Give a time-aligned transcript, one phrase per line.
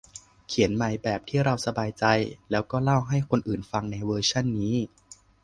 [0.47, 2.05] เขียนใหม่แบบที่เราสบายใจ
[2.51, 4.75] แล้วก็เล่าให้คนอื่นฟังในเวอร์ชันนี้